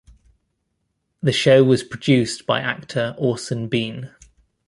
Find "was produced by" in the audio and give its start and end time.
1.63-2.59